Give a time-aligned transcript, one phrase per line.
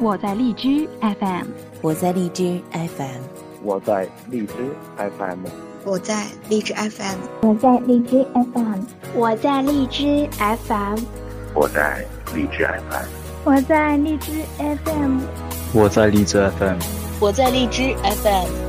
[0.00, 1.46] 我在荔枝 FM，
[1.80, 3.20] 我在荔枝 FM，
[3.62, 4.54] 我在荔枝
[4.96, 5.38] FM，
[5.84, 8.80] 我在荔枝 FM，我在荔枝 FM，
[9.14, 10.98] 我在荔枝 FM，
[11.54, 12.04] 我在
[12.34, 13.06] 荔枝 FM，
[13.44, 15.20] 我在荔枝 FM，
[15.72, 16.78] 我在荔枝 FM，
[17.20, 18.63] 我在荔枝 FM。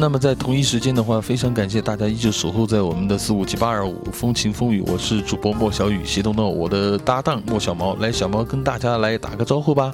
[0.00, 9.92] 那么在同一时间的话，非常感谢大家依旧守候在我们的四五七八二五风情风雨，我是主播莫小雨，协同到我的搭档莫小毛，来小毛跟大家来打个招呼吧。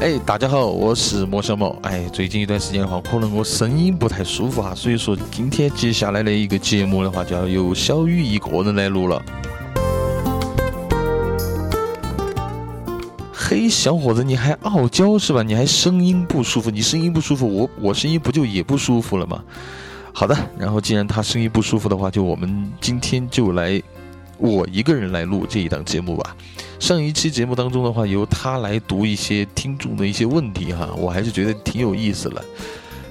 [0.00, 1.68] 哎，大家好，我是莫小毛。
[1.82, 9.22] 哎，最近一段时间的话，可能我声音不太舒服哈，所以说今天接下来的一个节目的话，就要由小雨一个人来录了。
[13.54, 15.42] 嘿，小伙子，你还傲娇是吧？
[15.42, 16.70] 你还声音不舒服？
[16.70, 19.44] 你声音不舒服，我我声音不就也不舒服了吗？
[20.10, 23.78] 好的，然后既然他声音不舒服的话，就我们今天就来
[24.38, 26.34] 我一个人来录这一档节目吧。
[26.80, 32.44] 上一期节目当中的话，由他来读一些听众的一些问题哈，我还是觉得挺有意思的。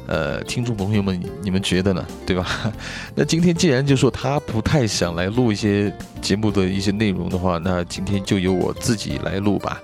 [0.08, 2.03] 呃，听众朋友们，你们觉得呢？
[2.25, 2.73] 对吧？
[3.14, 9.79] 那今天既然就说他不太想来录一些节目的一些内容的话，那今天就由我自己来录吧。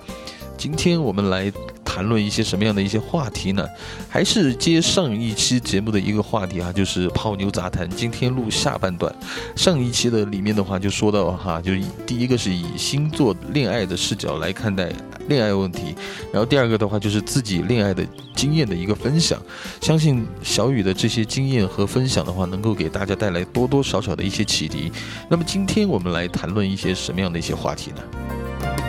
[0.58, 1.50] 今天我们来
[1.84, 3.64] 谈论一些什么样的一些话题呢？
[4.08, 7.88] 还是接上一期节目的一个话题啊，就是泡妞杂谈。
[7.88, 9.14] 今天录下半段，
[9.54, 14.92] 上一期的里面的话就说到哈，就是第一个是以星座恋爱的视角来看待
[15.28, 15.94] 恋爱问题，
[16.32, 18.04] 然后第二个的话就是自己恋爱的
[18.34, 19.40] 经验的一个分享。
[19.80, 24.90] 相信小雨的这些经验和分享的话，能够给大家带来多多少少的一些启迪。
[25.30, 28.87] 那么今天我们来谈论一些什么样的一些话题呢？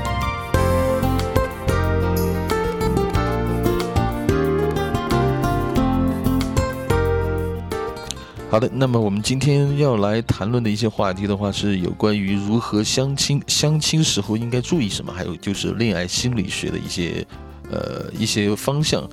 [8.49, 17.23] 好的，那么我们今天要来谈论的一些话题的话，是有关于如何相亲，相亲时候应该注意什么，还有就是恋爱心理学的一些，
[17.69, 19.07] 呃，一些方向。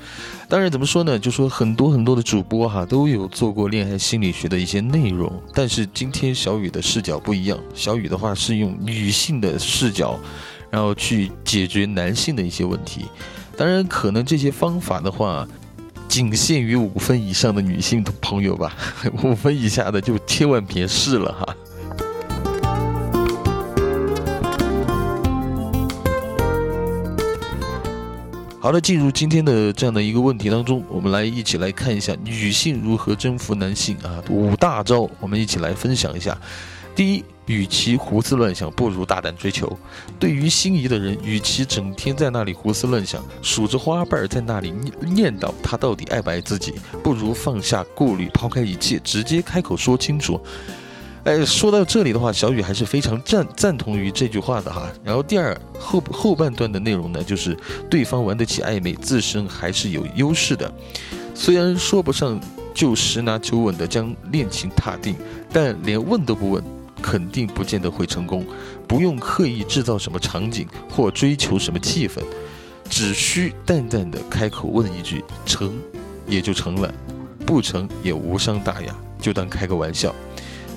[0.49, 1.19] 当然，怎么说呢？
[1.19, 10.19] 就说很多很多的主播哈都有做过恋爱心理学的一些内容，但是今天小雨的视角不一样，小雨的话是用女性的视角，
[10.71, 13.05] 然后去解决男性的一些问题。
[13.55, 15.47] 当然，可能这些方法的话。
[16.09, 18.75] 仅限于五分以上的女性朋友吧，
[19.23, 21.57] 五分以下的就千万别试了哈。
[28.59, 36.37] 好了，进入今天的这样的一个问题当中，我们来一起来看一下女性如何征服男性啊，五大招，我们一起来分享一下。
[36.97, 37.25] 第一。
[37.47, 39.73] 与其胡思乱想，不如大胆追求。
[40.19, 46.75] 对于心仪的人，与其整天在那里胡思乱想，数着花瓣在那里念念叨他到底爱不爱自己，
[47.05, 50.41] 不如放下顾虑，抛开一切，直接开口说清楚。
[51.23, 54.91] 哎，说到这里的话，小雨还是非常赞赞同于这句话的哈。
[55.05, 57.57] 然后第二后后半段的内容呢，就是
[57.89, 60.69] 对方玩得起暧昧，自身还是有优势的。
[61.33, 62.41] 虽然说不上
[62.75, 65.15] 就十拿九稳的将恋情踏定，
[65.53, 66.76] 但连问都不问。
[67.07, 68.45] 肯定不见得会成功，
[68.89, 72.21] 不用刻意制造什么场景或追求什么气氛，
[72.91, 75.73] 只需淡淡的开口问一句“成”，
[76.27, 76.93] 也就成了；
[77.47, 80.13] 不成也无伤大雅，就当开个玩笑，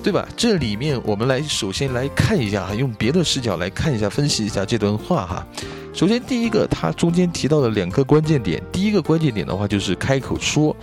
[0.04, 0.24] 对吧？
[0.36, 5.44] 这里面我们来首先来看一下哈，用别的视角来看一下，分析一下这段话哈。
[5.92, 10.76] 首先第一个，他中间提到的两个关键点，第一个关键点的话就是开口说，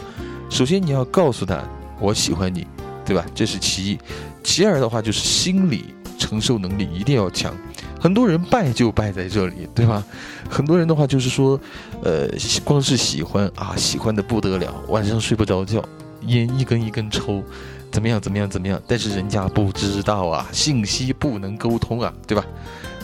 [0.49, 1.63] 首先你要告诉他
[2.01, 2.67] 我喜欢你，
[3.05, 3.25] 对吧？
[3.33, 3.97] 这是其一。
[4.43, 7.53] 其二的话就是心理承受能力一定要强，
[7.99, 10.03] 很多人败就败在这里，对吧？
[10.49, 11.59] 很多人的话就是说，
[12.03, 12.27] 呃，
[12.63, 15.83] 光是喜欢啊，喜欢的不得了，晚上睡不着觉，
[16.25, 17.43] 烟一根一根抽，
[17.91, 18.81] 怎么样怎么样怎么样？
[18.87, 22.43] 但是人家不知道啊，信息不能沟通啊，对吧？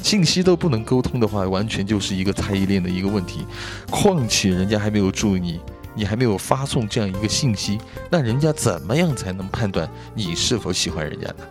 [0.02, 3.46] 信息都不能沟通的话，完全就是一个猜疑链的一个问题。
[3.90, 5.60] 况且人家还没有注意你，
[5.96, 7.80] 你还没有发送这样一个信息，
[8.10, 11.46] 那人家怎么样才能判断你是否喜欢人家呢？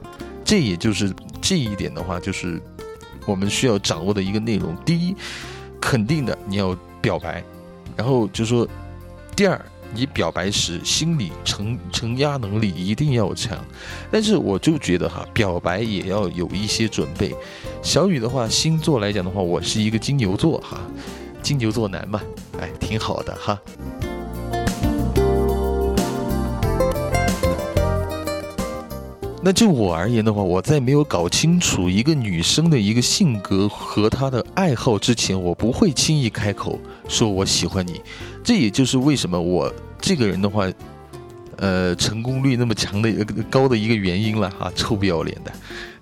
[0.44, 2.60] 这也就是这一点的话，就是
[3.26, 4.76] 我们需要掌握的一个内容。
[4.84, 5.16] 第一，
[5.80, 7.42] 肯定的你要表白，
[7.96, 8.66] 然后就说，
[9.36, 9.60] 第二。
[9.94, 13.62] 你表白时心理承承压能力一定要强，
[14.10, 17.36] 但是我就觉得哈，表白也要有一些准备。
[17.82, 20.80] 小雨的话，星座来讲的话，我是一个金牛座哈，
[21.42, 22.22] 金牛座男嘛，
[22.58, 23.60] 哎，挺好的哈。
[29.44, 36.78] 那就我而言的话，我在没有搞清楚一个女生的一个性格和她的爱好之前，我不会轻易开口
[37.08, 38.00] 说我喜欢你。
[38.44, 40.70] 这也就是为什么我这个人的话，
[41.56, 45.52] 呃，成功率那么强的一个高的一个原因了哈，臭不要脸的，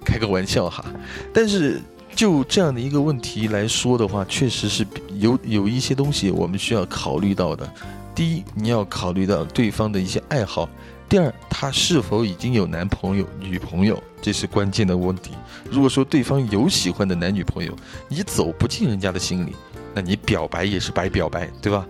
[0.04, 0.84] 开个玩笑哈。
[1.32, 1.80] 但是
[2.14, 4.86] 就这样的一个问题来说的话，确实是
[5.18, 7.66] 有有一些东西我们需要考虑到的。
[8.14, 10.68] 第一，你要考虑到对方的一些爱好；
[11.10, 15.32] 第二，他是否已经有男朋友、女朋友，这是关键的问题。
[15.68, 17.74] 如果说对方有喜欢的男女朋友，
[18.06, 19.56] 你走不进人家的心里，
[19.92, 21.84] 那你表白也是白表白，对吧？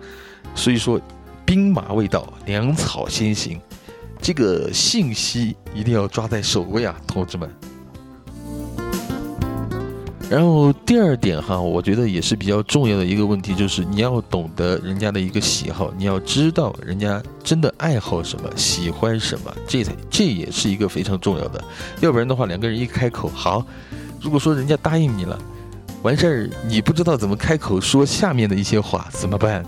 [0.55, 0.99] 所以说，
[1.45, 3.61] 兵马未到，粮草先行，
[4.23, 7.55] 这个信息一定要抓在首位啊，同志们。
[10.31, 21.63] 然后第二点哈，我觉得也是比较重要的一个问题，就是你要懂得人家的一个喜好，你要知道人家真的爱好什么，喜欢什么，这才这也是一个非常重要的。
[22.01, 23.67] 要不然的话，两个人一开口好，
[24.21, 25.37] 如果说人家答应你了，
[26.03, 29.65] 完事儿你不知道怎么开口说下面的一些话，怎么办？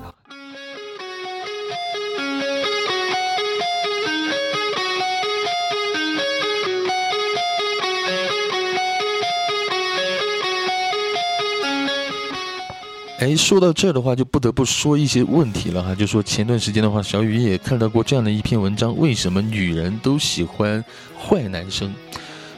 [13.22, 15.94] 哎，说到这儿的话，就不得不说一些问题了哈。
[15.94, 20.84] 就说前段时间的话，小雨也看到过这样的一篇文章：为什么女人都喜欢
[21.16, 21.94] 坏男生？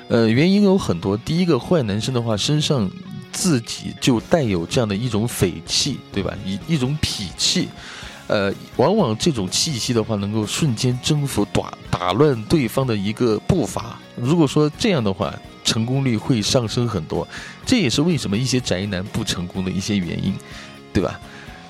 [0.08, 1.19] 呃，原因有很多。
[1.19, 2.90] 第一个，坏男生的话，身上
[3.31, 6.34] 自己就带有这样的一种匪气，对吧？
[6.46, 7.69] 一一种痞气，
[8.28, 13.99] 呃，往往这种气息的话，能够瞬间征服、打打乱对方的一个步伐。
[14.16, 15.31] 如果说这样的话，
[15.64, 17.26] 成功率会上升很多，
[17.66, 20.32] 这也是为什么一些宅男不成功的一些原因，
[20.93, 21.19] 对吧？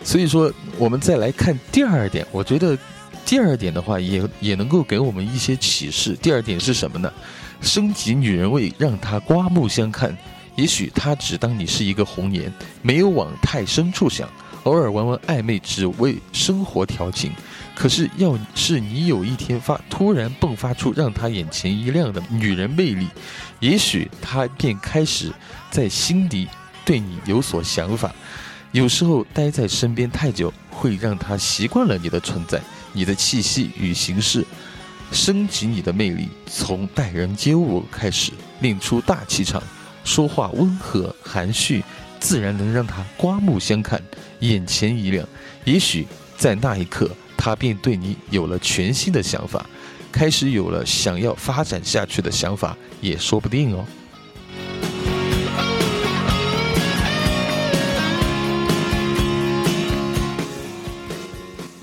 [0.02, 2.76] 所以说，我们再来看第二点，我觉得
[3.24, 6.14] 第二点的话也也能够给我们一些启示。
[6.20, 7.10] 第二点是什么呢？
[7.62, 10.14] 升级女人味，让她刮目相看。
[10.56, 12.52] 也许她只当你是一个红颜，
[12.82, 14.28] 没有往太深处想，
[14.64, 17.32] 偶尔玩玩暧昧，只为生活调情。
[17.74, 23.08] 可是，要是你有一天发突然迸发出让他眼前一亮的女人魅力，
[23.64, 25.32] 也许他便开始
[25.70, 26.46] 在心底
[26.84, 28.14] 对你有所想法。
[28.72, 32.60] 有时候待在身边太久，会让他习惯了你的存在，
[32.92, 34.44] 你的气息与形式，
[35.10, 36.28] 升级你的魅力。
[36.46, 39.62] 从待人接物开始，练出大气场，
[40.04, 41.82] 说话温和含蓄，
[42.20, 43.98] 自然能让他刮目相看，
[44.40, 45.26] 眼前一亮。
[45.64, 46.06] 也许
[46.36, 47.10] 在那一刻。
[47.36, 49.66] 他便对你有了全新的想法，
[50.14, 53.84] 开始有了想要发展下去的想法，也说不定哦。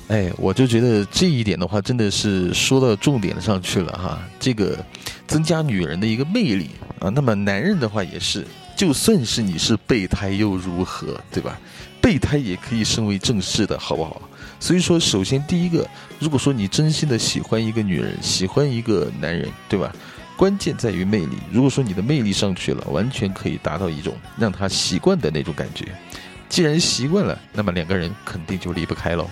[0.07, 4.23] 哎，我就觉得这一点的话，真的是说到重点上去了哈。
[4.39, 4.77] 这个
[5.27, 6.69] 增加女人的一个魅力
[6.99, 8.47] 啊，那么男人的话也是，
[8.77, 11.59] 就算是你是备胎又如何，对吧？
[12.01, 14.21] 备胎也可以升为正式的，好不好？
[14.61, 15.85] 所以说，首先第一个，
[16.19, 19.91] 如果说你真心的喜欢一个女人，喜欢一个男人，对吧？
[20.37, 21.37] 关键在于魅力。
[21.51, 25.87] 如果说你的魅力上去了，完全可以达到一种让他习惯的那种感觉。
[26.47, 29.27] 既然习惯了，那么两个人肯定就离不开喽。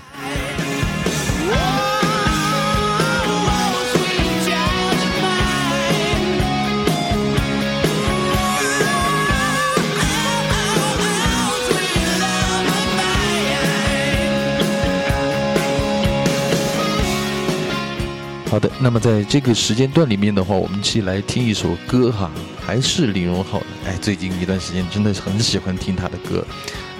[18.49, 23.65] 好的，那么在这个时间段里面的话，我们一起来听一首歌哈，还是李荣浩的。
[23.85, 26.43] 哎，最近一段时间真的很喜欢听他的歌，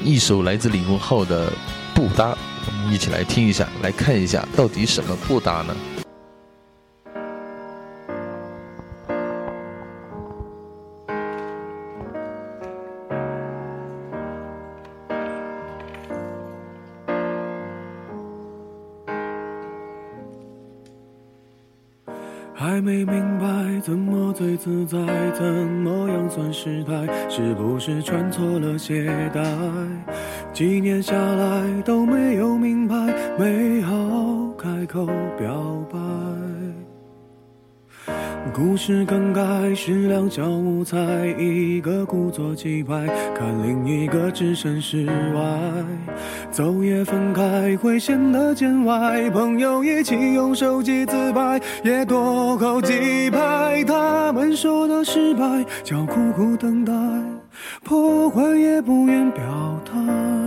[0.04, 1.50] 一首来自李荣浩的
[1.96, 2.34] 《不搭》，
[2.68, 5.76] 我们一起来听一下，来看一下到底什么不搭呢？
[24.60, 25.00] 自在，
[25.32, 27.08] 怎么样算失态？
[27.30, 29.42] 是不是穿错了鞋带？
[30.52, 32.96] 几年下来都没有明白，
[33.38, 33.96] 没好
[34.58, 35.06] 开口
[35.38, 35.56] 表
[35.90, 35.98] 白。
[38.54, 40.98] 故事刚开始，两小无猜，
[41.38, 45.42] 一个故作气派，看另一个置身事外。
[46.52, 53.84] 走也分开会显得见外，朋友一起用手机自拍，也多扣几拍。
[53.86, 56.94] 他们说的失败叫苦苦等待，
[57.84, 59.44] 破坏也不愿表
[59.86, 60.39] 态。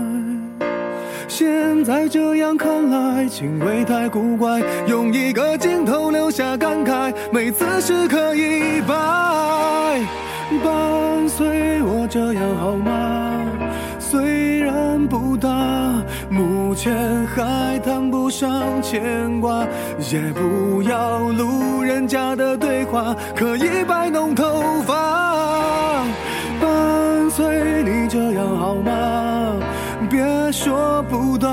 [1.32, 8.94] 现在这样看来，情味太古怪，用一个镜头留下感慨，每次时刻一摆。
[10.62, 13.32] 伴随我这样好吗？
[13.98, 15.48] 虽然不大，
[16.28, 16.94] 目前
[17.28, 19.66] 还谈不上牵挂，
[20.12, 26.04] 也不要路人甲的对话，可以摆弄头发。
[26.60, 29.31] 伴随你这样好吗？
[30.12, 31.48] 别说不大，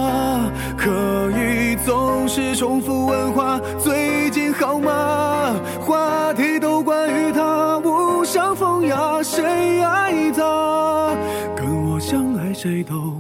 [0.78, 3.58] 可以总是重复问话。
[3.78, 5.56] 最近好吗？
[5.80, 11.16] 话题都关于他，无伤风雅，谁爱他？
[11.56, 13.14] 跟我相爱谁都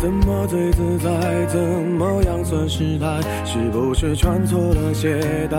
[0.00, 3.20] 怎么最自在，怎么样算失态？
[3.44, 5.58] 是不是穿错了鞋带？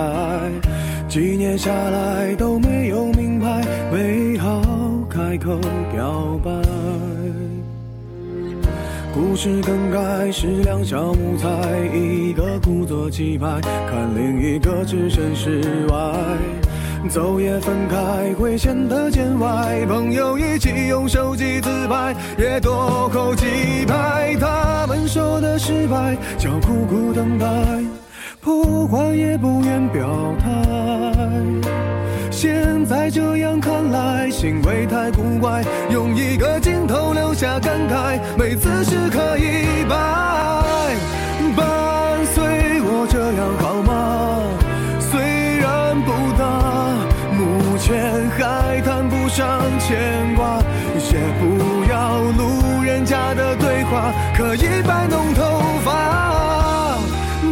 [1.10, 4.62] 几年下来都没有明白，没好
[5.10, 5.58] 开口
[5.94, 6.52] 表白。
[9.14, 11.48] 故事刚开始，两小无猜，
[11.94, 15.98] 一个故作气派，看另一个置身事外。
[17.08, 23.46] 走也分开会显得见外，朋友一起用手机自拍，也多扣几
[23.86, 24.36] 拍。
[24.40, 27.48] 他们说的失败叫苦苦等待。
[28.40, 30.08] 破坏也不愿表
[30.40, 30.50] 态，
[32.32, 39.96] 现在这样看来，行为太古怪，用一个镜头留下感慨，每次时刻一摆。
[41.58, 42.44] 伴随
[42.84, 44.47] 我这样好吗？
[47.88, 47.96] 却
[48.38, 50.60] 还谈不上牵挂，
[51.10, 56.98] 也不要路人甲的对话，可以摆弄头发。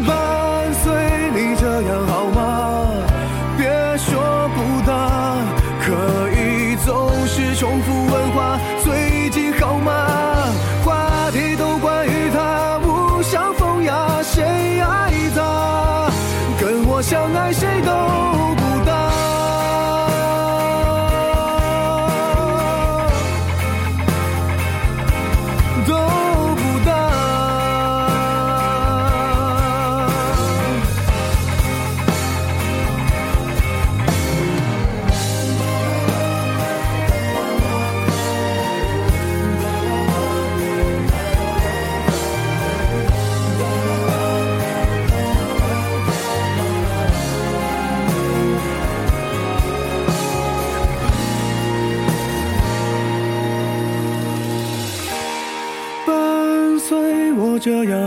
[0.06, 0.92] 伴随
[1.34, 2.92] 你这样好吗？
[3.58, 3.66] 别
[3.98, 5.38] 说不答，
[5.80, 5.94] 可
[6.32, 8.05] 以总是重复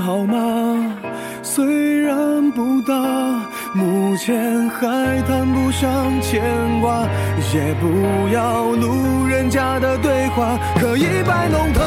[0.09, 0.97] 好吗？
[1.43, 2.95] 虽然不大，
[3.75, 6.41] 目前还谈不上牵
[6.81, 7.07] 挂，
[7.53, 11.83] 也不要路人甲的对话，可以摆弄头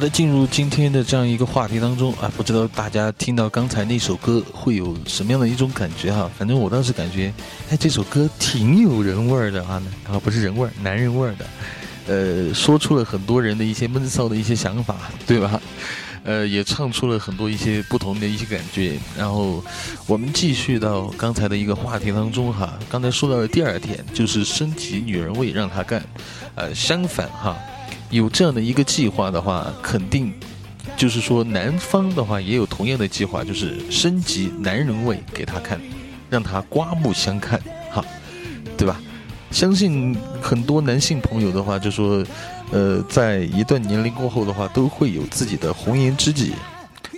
[0.00, 6.28] 的，进入今天的这样一个话题当中啊，不知道大家听到刚才那首歌会有什么样的一种感觉哈？
[6.38, 7.32] 反正我当时感觉，
[7.68, 11.46] 哎，这首歌挺有人味儿的啊，啊，不是人味儿，男人味儿的，
[12.06, 15.60] 呃，说出了很多人的一些闷骚的一些想法，对吧？
[16.24, 18.98] 呃，也唱出了很多一些不同的一些感觉。
[19.16, 19.62] 然后
[20.06, 26.02] 我们继续到刚才的一个话题当中哈，刚才说到的第二点就是升级女人味让他干，
[26.54, 27.56] 呃，相反哈。
[28.10, 30.32] 有这样的一个计划的话，肯定
[30.96, 35.80] 就是说男方的话也有同样的计划，就是升级男人味给他看，
[36.28, 38.04] 让他刮目相看，哈，
[38.76, 39.00] 对吧？
[39.50, 42.24] 相信很多男性朋友的话，就说，
[42.70, 46.52] 呃，在一段年龄过后的话，都会有自己的红颜知己。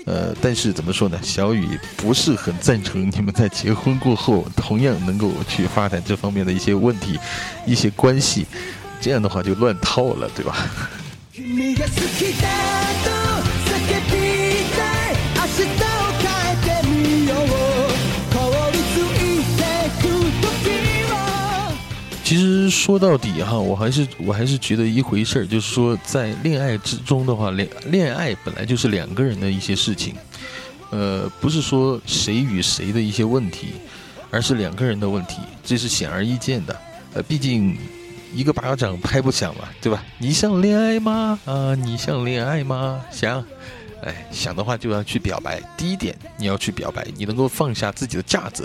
[0.04, 1.18] 呃，但是怎么说呢？
[1.22, 7.18] 小雨不是很赞成你们在结婚过后同样能够去发展这方面的一些问题、
[7.66, 8.46] 一些关系，
[9.02, 10.56] 这样的话就乱套了，对吧？
[22.24, 30.14] 其实说到底哈，我还是我还是觉得一回事儿，就是说在恋爱之中的话，恋恋爱本来就是两个人的一些事情，
[30.90, 33.74] 呃，不是说谁与谁的一些问题，
[34.30, 36.74] 而是两个人的问题，这是显而易见的。
[37.14, 37.76] 呃，毕竟
[38.32, 40.02] 一个巴掌拍不响嘛，对吧？
[40.18, 41.38] 你想恋爱吗？
[41.44, 43.04] 啊，你想恋爱吗？
[43.10, 43.44] 想，
[44.02, 45.60] 哎，想的话就要去表白。
[45.76, 48.64] 第一点，你要去表白，你能够放下自己的架子；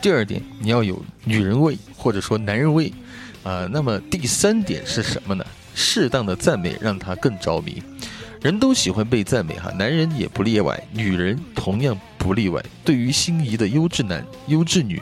[0.00, 2.92] 第二点，你要有女人味或者说男人味。
[3.42, 5.44] 啊，那么第三点是什么呢？
[5.74, 7.82] 适当的赞美让他更着迷。
[8.40, 12.62] 人都喜欢被赞美哈，男人也不例外，女人同样不例外。
[12.84, 15.00] 对于心仪的优质男、优质女，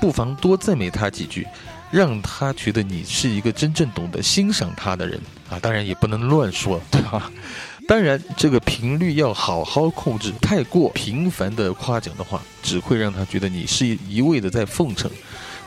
[0.00, 1.46] 不妨多赞美他几句，
[1.90, 5.58] 让他觉得你是一个真正懂得欣赏他的人啊。
[5.60, 7.30] 当然也不能乱说，对吧？
[7.88, 15.10] 当然这个频率要好好控制，太过频繁的夸奖的话，只会让他觉得你是一味的在奉承。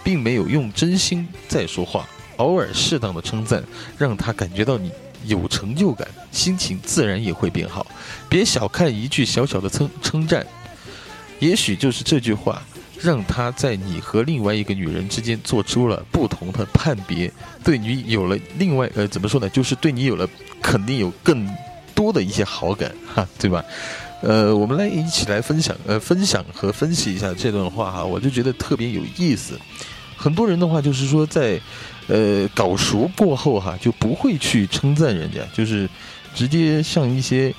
[0.04, 3.64] 并没有用真心在说话，偶尔适当的称赞，
[4.00, 4.92] 让他感觉到你
[5.26, 7.86] 有成就感，心情自然也会变好。
[8.28, 10.44] 别小看一句小小的称称赞，
[11.38, 12.64] 也许就是这句话，
[13.02, 17.32] 让他在你和另外一个女人之间做出了不同的判别，
[17.64, 19.50] 对你有了另外呃怎么说呢？
[19.50, 20.28] 就是对你有了
[20.62, 21.50] 肯定有更
[21.96, 23.64] 多的一些好感哈，对吧？
[24.22, 29.60] 呃，我们来一起来分享呃分享和分析一下这段话哈，我就觉得特别有意思。
[30.16, 31.60] 很多人的话就是说，在，
[32.08, 35.90] 呃，搞熟过后哈，就不会去称赞人家，就是
[36.36, 37.52] 直接像一些，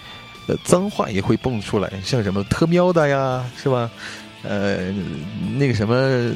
[0.47, 3.91] 呃，脏话也会蹦出来，像什么特喵的呀，是吧？
[4.43, 4.93] 呃，
[5.57, 6.35] 那个什么，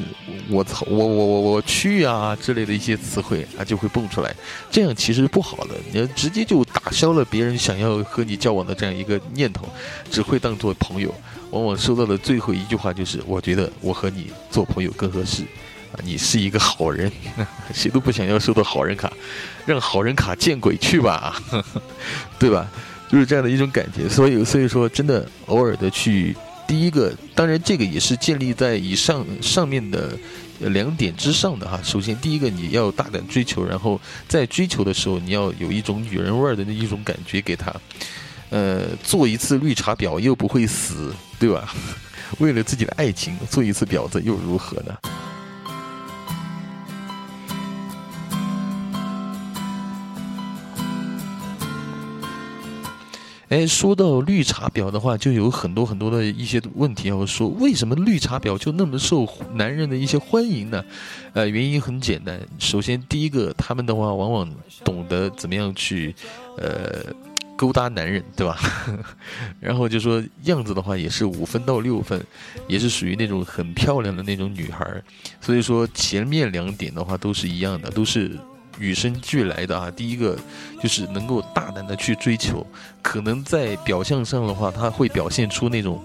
[0.49, 4.33] 我操，我我我我去啊之类的一些词汇啊就会蹦出来，
[4.71, 9.67] 这样其实不好的，你要直接就打消了别人想要和你交往的这样一个念头，
[10.09, 11.13] 只会当做朋友。
[11.51, 15.43] 往往收到的最后一句话就是，我觉得我和你做朋友更合适。
[15.93, 17.09] 啊，你是一个好人，
[17.73, 19.11] 谁都不想要收到好人卡，
[19.65, 21.41] 让好人卡见鬼去吧，
[22.37, 22.69] 对吧？
[23.09, 24.09] 就是这样的一种感觉。
[24.09, 26.35] 所以，所以说，真的偶尔的去，
[26.67, 30.17] 第一个，当然这个也是建立在以上上面的
[30.59, 31.79] 两点之上的哈。
[31.81, 37.73] 首先，第一个你要大胆追求，然后在追求的时候，你要有一种女人味儿的那一种感觉给他。
[38.49, 41.73] 呃，做一次绿茶婊又不会死，对吧？
[42.39, 44.93] 为了自己的爱情做一次婊子又如何呢？
[53.49, 57.47] 哎，说到绿茶婊的话，就有很多很多的一些问题要说。
[57.47, 60.83] 为什么绿茶婊就那么受男人的一些欢迎呢？
[61.31, 62.37] 呃，原因很简单。
[62.59, 66.13] 首先，第一个，他们的话往往懂得怎么样去，
[66.57, 67.05] 呃，
[67.55, 68.59] 勾搭男人，对吧？
[69.61, 72.21] 然后就说样子的话也是五分到六分，
[72.67, 74.85] 也是属于那种很漂亮的那种女孩。
[75.39, 78.37] 所以说前面两点的话都是一样的，都是。
[78.79, 80.37] 与生俱来的啊，第一个
[80.81, 82.65] 就是能够大胆的去追求，
[83.01, 86.03] 可能在表象上的话，他会表现出那种，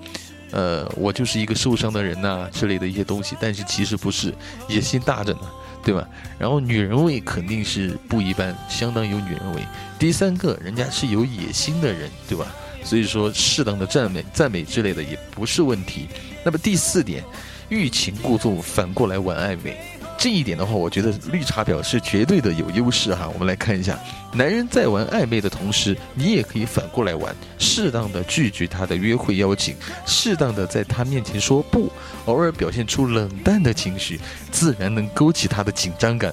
[0.51, 4.35] 呃，我就是一个受伤的人呐之类的一些东西，但是其实不是，
[4.69, 5.41] 野心大着呢，
[5.85, 6.09] 对吧？
[6.39, 9.63] 然后女人味肯定是不一般，相当有女人味。
[9.99, 12.47] 第三个人家是有野心的人，对吧？
[12.85, 16.09] 所以说适当的赞美、赞美之类的也不是问题。
[16.45, 17.23] 那么第四点，
[17.69, 19.77] 欲擒故纵，反过来玩暧昧。
[20.23, 23.29] 这一点的话，我觉得绿茶婊是绝对的有优势哈。
[23.35, 23.99] 我们来看一下，
[24.33, 29.75] 男人在玩暧昧的同时，你也可以反过来玩，适当的拒绝他的约会邀请，
[30.07, 31.91] 适当的在他面前说不，
[32.27, 34.21] 偶尔表现出冷淡的情绪，
[34.53, 36.33] 自然能勾起他的紧张感。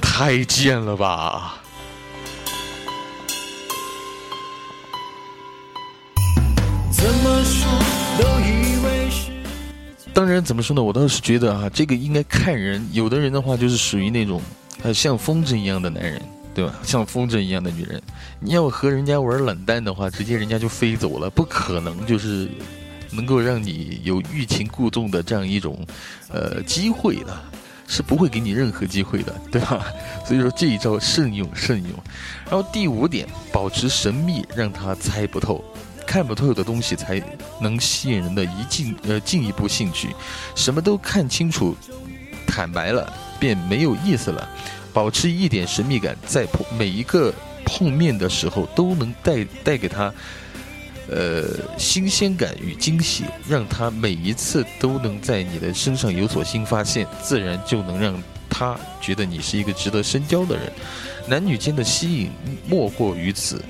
[0.00, 1.62] 太贱了吧！
[10.14, 10.80] 当然，怎么说呢？
[10.80, 12.88] 我倒是觉得啊，这个应该看人。
[12.92, 14.40] 有的人的话，就是属于那种，
[14.84, 16.22] 呃，像风筝一样的男人，
[16.54, 16.72] 对吧？
[16.84, 18.00] 像风筝一样的女人，
[18.38, 22.48] 你要和人家玩冷淡的话，直接人家就飞走了，不可能就是
[23.10, 25.84] 能够让你有欲擒故纵的这样一种，
[26.28, 27.36] 呃，机会的，
[27.88, 29.84] 是不会给你任何机会的，对吧？
[30.24, 31.92] 所以说这一招慎用慎用。
[32.48, 35.64] 然后第五点，保持神秘，让他猜不透。
[36.06, 37.22] 看不透的东西才
[37.60, 40.08] 能吸引人的一进呃进一步兴趣，
[40.54, 41.76] 什么都看清楚，
[42.46, 44.48] 坦白了，便没有意思了。
[44.92, 50.12] 保持一点神秘感，在碰每一个碰面的时候都能带带给他，
[51.08, 58.14] 呃，新鲜感与惊喜，让他每一次都能在你的身上有所新发现，自然就能让
[58.48, 60.72] 他觉得你是一个值得深交的人。
[61.26, 62.30] 男女间的吸引
[62.68, 63.60] 莫过于此，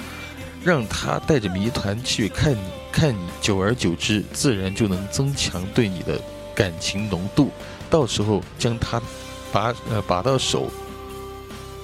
[0.65, 2.59] 让他带着谜团去看你
[2.91, 6.19] 看你，久而久之，自然就能增强对你的
[6.55, 7.51] 感情浓度。
[7.91, 9.01] 到时候将他
[9.53, 10.71] 把呃把到手。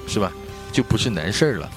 [0.08, 0.32] 是吧？
[0.72, 1.70] 就不是难事儿了。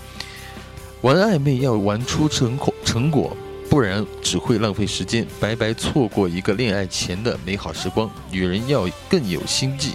[1.02, 3.38] 玩暧昧要玩出成果，成果，
[3.70, 8.10] 不然只会浪费时间，白白错过一个恋爱前的美好时光。
[8.32, 9.94] 女人要更有心计，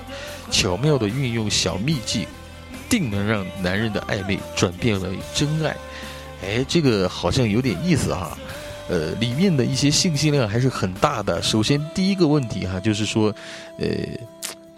[0.53, 2.29] 巧妙的运用小秘技，
[2.89, 5.75] 定能让男人的暧昧转变为真爱。
[6.43, 8.37] 哎，这个好像有点意思哈。
[8.89, 11.43] 呃，里面的一些信息量还是很大的。
[11.43, 13.35] 首先第一个问题哈，就是说，
[13.79, 13.87] 呃。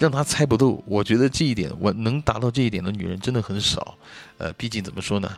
[0.01, 3.95] 让他猜不透，我觉得这一点我能达到这一点的女人真的很少，
[4.39, 5.31] 呃，毕竟怎么说呢，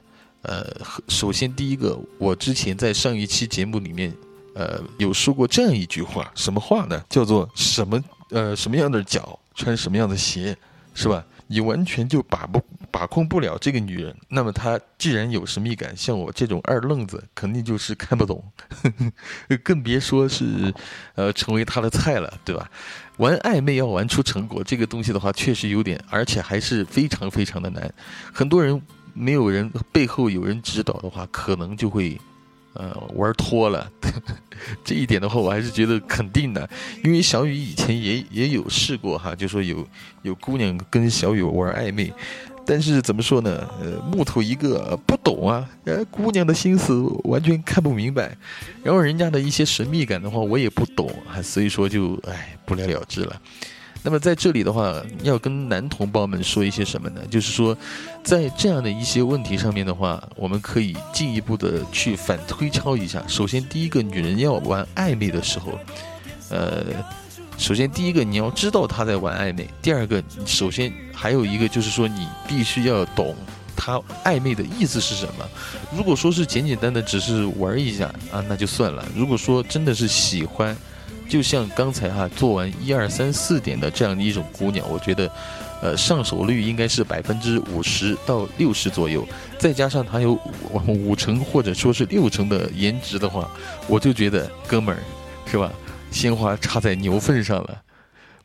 [0.42, 0.64] 呃，
[1.08, 4.14] 首先第一个，我之前在上一期节目里面，
[4.54, 7.02] 呃，有说过这样一句话，什么话呢？
[7.08, 10.56] 叫做什么呃什么样的脚穿什么样的鞋，
[10.94, 11.24] 是吧？
[11.52, 12.58] 你完全就把不
[12.90, 18.42] 把控不了这个女人，那么她既然有神秘感，像我这种二愣子，肯定就是看不懂，
[19.62, 20.72] 更别说是
[21.14, 22.70] 呃成为她的菜了，对吧？
[23.18, 27.92] 玩暧昧要玩出成果，这个东西的话，确实有点，而且还是非常非常的难。
[28.32, 28.80] 很多人
[29.12, 32.18] 没有人背后有人指导的话，可能就会，
[32.74, 33.90] 呃，玩脱了。
[34.84, 36.68] 这一点的话，我还是觉得肯定的，
[37.02, 39.86] 因为小雨以前也也有试过哈，就说有
[40.22, 42.12] 有姑娘跟小雨玩暧昧。
[42.64, 43.68] 但是怎么说呢？
[43.80, 48.36] 呃，木头一个不懂啊，呃，姑娘的心思完全看不明白，
[48.84, 51.10] 然后人家的一些神秘感的话，我也不懂，
[51.42, 53.42] 所以说就唉不了了之了。
[54.02, 57.20] 那么在这里的话，要跟男同胞们说一些什么呢？
[57.30, 57.76] 就是说，
[58.24, 63.22] 在这样的一些问题上面的话，我们可以进一步的去反推敲一下。
[63.28, 65.78] 首先，第一个，女人要玩暧昧的时候，
[66.50, 66.84] 呃。
[67.58, 73.36] 首先，第一个你要知道她在玩暧昧；第二个，首先还有一个就是说，你必须要懂
[73.76, 75.46] 他暧昧的意思是什么。
[75.94, 80.76] 如果说是简简单单只是玩一下啊，那就算了；如果说真的是喜欢，
[81.32, 85.32] 就像刚才哈做完一二三四点的这样的一种姑娘，我觉得，
[85.80, 89.26] 呃，上手率应该是百分之五十到六十左右，
[89.58, 93.50] 再加上她有五五成或者说是六成的颜值的话，
[93.88, 95.00] 我就觉得哥们儿，
[95.50, 95.72] 是吧？
[96.10, 97.80] 鲜花插在牛粪上了，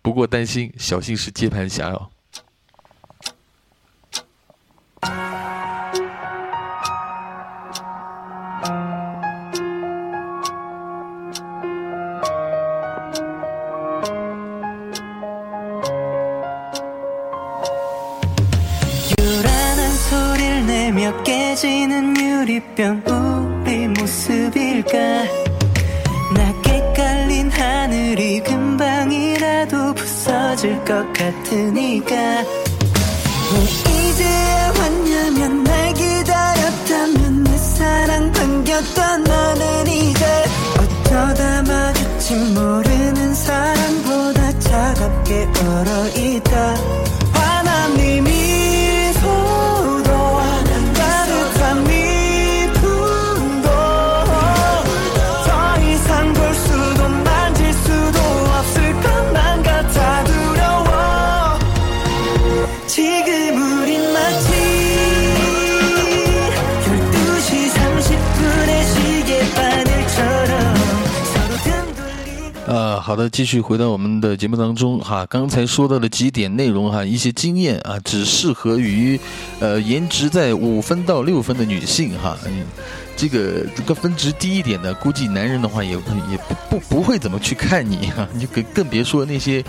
[0.01, 2.07] 不过担心，小心是接盘侠哦。
[21.57, 24.91] 깨지는 유리병 우리 모습일까?
[26.35, 32.15] 낮게 깔린 하늘이 금방이라도 부서질 것 같으니까.
[32.15, 40.25] 왜 이제야 왔냐면 날 기다렸다면 내 사랑 반겼던 너는 이제
[40.77, 47.16] 어쩌다 마주친 모르는 사람보다 차갑게 얼어있다.
[73.07, 75.25] 好的，继续回到我们的节目当中哈。
[75.27, 79.17] 刚才说到的几点内容哈，一些经验啊，只适合于，
[79.61, 82.37] 呃，颜值在五分到六分的女性哈。
[82.45, 82.65] 嗯，
[83.15, 88.27] 这个这个分值低一点的，估计男人的话也也不不不会怎么去看你哈。
[88.35, 89.63] 你更更别说那些，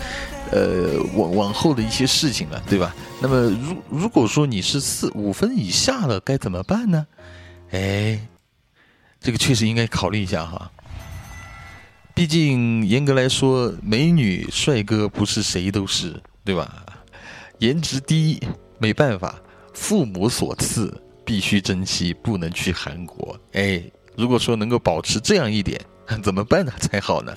[0.51, 2.93] 呃，往往后的一些事情了，对吧？
[3.21, 7.07] 那么如如果说你是四五分以下了，该怎么办呢？
[7.71, 8.19] 哎，
[9.21, 10.69] 这个确实应该考虑一下哈。
[12.19, 16.85] 毕竟，严格来说，美女帅哥不是谁都是，对吧？
[17.59, 18.37] 颜值低
[18.77, 19.39] 没办法，
[19.73, 23.39] 父母所赐必须珍惜，不能去韩国。
[23.53, 23.81] 哎，
[24.17, 25.79] 如果说能够保持这样一点，
[26.21, 27.33] 怎么办呢才好呢？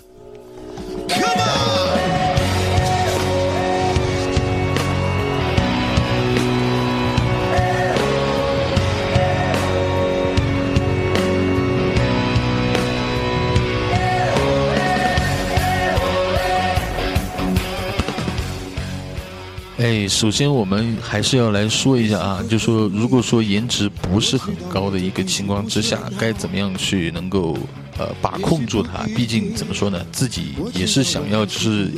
[19.78, 27.56] 哎，首先我们还是要来说一下啊，就说如果说颜值不是很高的一个情况之下，该怎么样去能够
[27.98, 29.04] 呃把控住它？
[29.16, 31.90] 毕竟怎么说呢，自己也是想要就是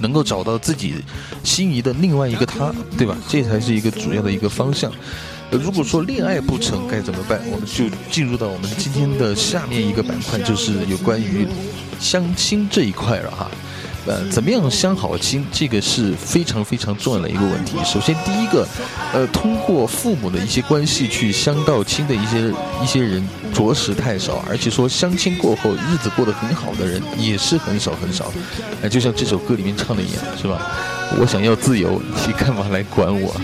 [0.00, 0.94] 能够找到自己
[1.44, 3.16] 心仪的另外一个他，对吧？
[3.28, 4.90] 这才是一个主要的一个方向。
[5.50, 7.40] 如果说恋爱不成该怎么办？
[7.50, 11.46] 我们就进入到我们今天的下面一个板块，就是有关于
[11.98, 13.50] 相亲这一块了哈。
[14.06, 17.76] 呃，怎么样相好亲，这个是非常非常重要的一个问题。
[17.84, 18.66] 首先，第一个，
[19.12, 24.42] 呃，通过父母的一些关系去相到亲的一些一些人，着实太少。
[24.48, 28.32] 而且说相亲过后日子过得很好的人，也是很少很少。
[28.80, 30.58] 那，就像这首歌里面唱的一样，是吧？
[31.20, 33.34] 我想要自由，你干嘛来管我？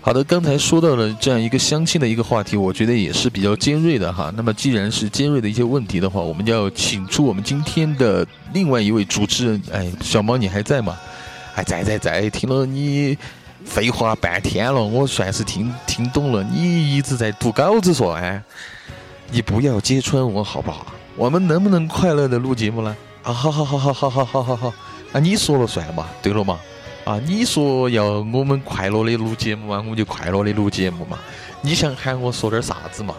[0.00, 4.32] 好的，刚才说到了这样一个相亲的一个话题，我觉得也是比较尖锐的哈。
[4.36, 9.62] 那么既然是尖锐的一些问题的话，我们就要请出我们今天的另外一位主持人。
[9.72, 10.98] 哎，小猫你还在吗？
[11.54, 13.16] 哎，在在在，听了你
[13.64, 16.42] 废话半天了，我算是听听懂了。
[16.42, 18.42] 你一直在读稿子说哎，
[19.30, 20.86] 你不要揭穿我好不好？
[21.16, 22.96] 我们能不能快乐的录节目呢？
[23.22, 24.74] 啊，好好好好好好好好好，
[25.12, 26.58] 啊，你说了算嘛，对了嘛。
[27.04, 31.18] 啊，你说要我们快乐的录节目啊，我们就快乐的录节目嘛。
[31.60, 33.12] 你想喊我说点啥子嘛？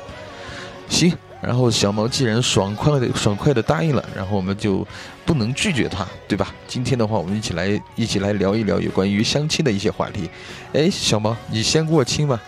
[0.87, 4.87] 行，然后小毛既然爽快的爽快的答应了，然后我们就
[5.25, 6.53] 不能拒绝他，对吧？
[6.65, 10.29] 今天的话，我们一起来一起来聊一聊有关于相亲的一些话题。
[10.71, 12.39] 哎，小毛，你相过亲吗？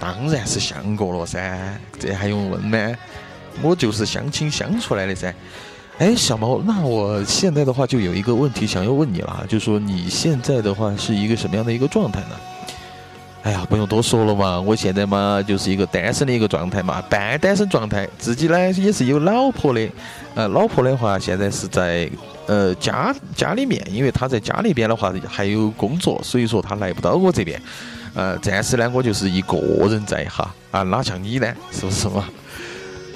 [0.00, 2.96] 当然是相过了噻，这还用问吗？
[3.62, 5.32] 我就是相亲相出来的噻。
[6.00, 12.36] 哎，小毛，那我现在的话就有一个问题想要问你了，就说你现在的话是一个什么样的一个状态呢？
[13.42, 19.86] 哎呀，不用多说了嘛，我现在嘛就是一个单身的一个状态嘛，半单身状态，自己呢也是有老婆的，
[20.34, 22.10] 呃，老婆的话现在是在
[22.46, 27.60] 呃家家里面，因为她在家里边的话还有工作，所以说她来不到我这边，
[28.14, 32.24] 呃，暂时呢我就是一个人在哈，啊，哪像你呢，是不是嘛？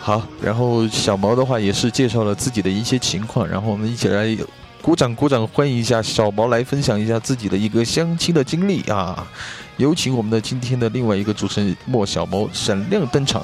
[0.05, 4.37] 好，然后小毛的话也是介绍了自己的一些情况，然后我们一起来
[4.83, 9.27] 鼓掌鼓掌，欢迎一下小毛来分享一下自己的一个相亲的经历啊！
[9.79, 13.43] 有请我们的今天的另外一个主持人莫小毛闪亮登场，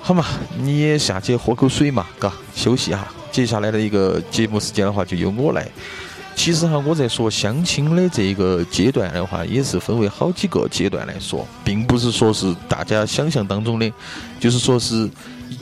[0.00, 0.24] 好嘛，
[0.56, 3.06] 你也下去喝口水嘛，嘎，休息哈。
[3.30, 5.68] 接下来的一个节目时间的话，就由我来。
[6.34, 13.92] 其实哈，我在说相亲的这一个阶段的话，也是分为好几个阶段来说，并不是说是大家想象当中的，
[14.40, 15.08] 就是说是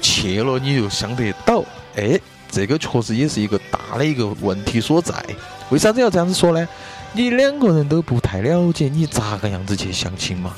[0.00, 1.64] 去了你就相得到，
[1.96, 2.18] 哎，
[2.50, 5.14] 这个确实也是一个大的一个问题所在。
[5.70, 6.68] 为啥子要这样子说呢？
[7.14, 10.54] 你两个人都不太了解，你咋个样子去相亲嘛？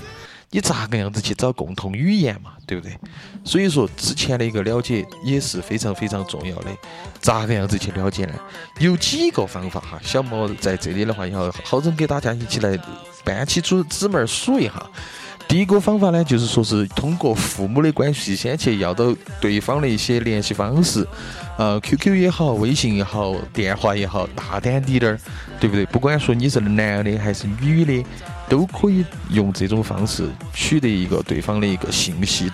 [0.50, 2.52] 你咋个样子去找共同语言嘛？
[2.64, 2.96] 对不对？
[3.44, 6.70] 所以说之前的一个了解也是非常非常重要的。
[7.20, 8.34] 咋个样子去了解呢？
[8.78, 9.98] 有几个方法哈。
[10.02, 12.78] 小莫在这里的话，要好好生给大家一起来
[13.24, 14.74] 搬起纸纸门数一下。
[15.46, 21.06] 第一个方法呢，就是说是通过父母的关系先去要到对方的一些联系方式，
[21.56, 25.20] 呃，QQ 也好，微信也好，电话也好，大胆滴点儿，
[25.60, 25.86] 对不对？
[25.86, 28.04] 不管说你是男的还是女的。
[28.46, 32.52] 都可以用这种方式取得一个对方的一个信息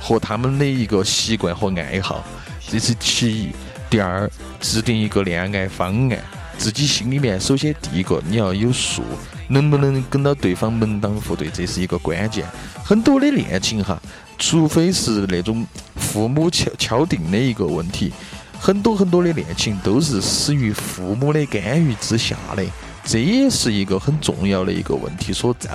[0.00, 2.24] 和他们的一个习惯和爱好，
[2.66, 3.50] 这是其一。
[3.90, 4.28] 第二，
[4.62, 6.18] 制定一个恋爱方案，
[6.56, 9.02] 自己心里面首先第一个你要有数，
[9.48, 12.44] 能不能跟到对方门当户对，这是一个关键。
[12.84, 14.00] 很多的恋情哈，
[14.38, 18.12] 除非是那种父母敲敲定的一个问题，
[18.58, 22.64] 很多很多的恋情都是死于父母的干预之下的。
[23.04, 25.70] 这也是一个很重要的一个问题所在。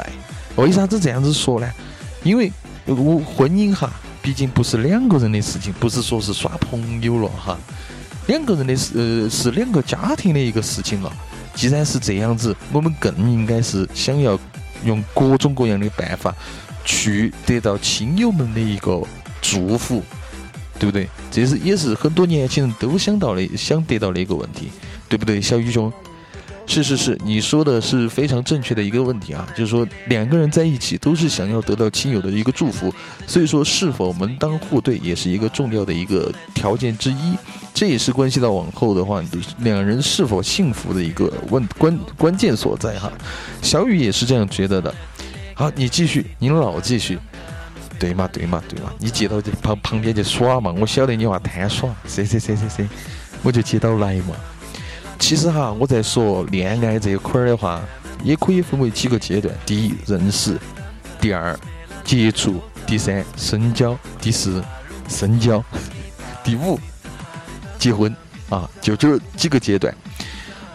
[0.58, 1.72] 为啥子这样子说呢？
[2.24, 2.52] 因为
[2.86, 3.90] 我婚姻哈，
[4.22, 7.58] 毕竟不是两个人的事情，不是说是耍朋友了哈。
[8.28, 11.12] 两个人的事，呃，是两个家庭的一个事情了。
[11.54, 14.40] 既然是这样子，我们更应该是想要
[14.84, 16.36] 用各种各样的办法
[16.84, 19.02] 去得到亲友们的一个
[19.42, 20.04] 祝福，
[20.80, 21.08] 对不对？
[21.30, 24.72] 这是也是很多年轻人都想到的、想得到的一个问题，
[25.08, 25.92] 对不对，小雨兄？
[26.72, 32.94] 是是是，你说的是非常正确的一个问题啊，就是说两个人在一起都是想要得到亲友的一个祝福，
[33.28, 37.36] 所以说是否门当户对也是一个重要的一个条件之一，
[37.74, 39.22] 这也是关系到往后的话
[39.58, 43.12] 两人是否幸福的一个问关关键所在哈。
[43.62, 44.96] 小雨也是这样觉得的。
[45.54, 47.20] 好，你继续，你老继续，
[48.00, 52.88] 对嘛对嘛对嘛，你接到这旁旁边去耍嘛，我晓得你话贪耍，是是是是是，
[53.44, 54.34] 我就接到来嘛。
[55.22, 57.80] 其实哈，我在说恋爱这一块儿的话，
[58.24, 60.56] 也可以分为几个阶段：第一，认识；
[61.22, 61.58] 第二，
[62.04, 62.54] 接触；
[62.88, 64.62] 第三，深交；第四，
[65.08, 65.64] 深交；
[66.44, 66.78] 第五，
[67.78, 68.14] 结婚。
[68.50, 69.96] 啊，就这几个阶段。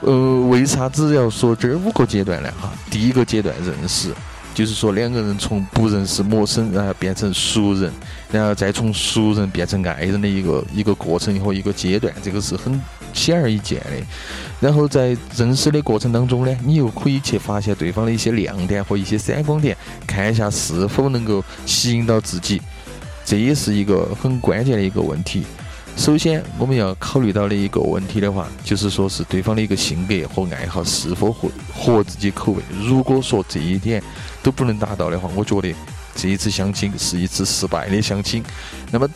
[0.00, 2.50] 呃，为啥子要说这五个阶段呢？
[2.58, 4.14] 哈，第一个阶段认识，
[4.54, 7.92] 就是说两个人从不认识、陌生，然后变成熟人，
[8.32, 12.80] 然后再从熟人变成爱人的一个一个过程和一个阶段，这个是很
[13.12, 13.90] 显而易见的。
[14.58, 22.62] 然后在认识的过程当中呢，你又可以去发现对方的一些亮点和一些闪光点，看一下是否能够吸引到自己，
[23.24, 25.44] 这也是一个很关键的一个问题。
[25.96, 32.62] 首先，我们要考虑到的一个问题的话，就是说是对方的一个性格和爱好是否合合自己口味。
[32.82, 34.02] 如果说这一点
[34.42, 35.74] 都不能达到的话，我觉得
[36.14, 38.44] 这一次相亲是一次失败的相亲。
[38.90, 39.08] 那么，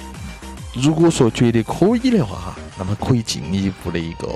[0.74, 4.28] 如果说觉得可以的话哈，那么可以进一步的一个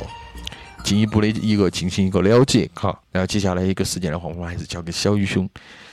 [0.82, 2.98] 进一步的一个进行一个了解哈。
[3.12, 5.48] 然后接下来一个时间的话，我们还是交给小雨兄。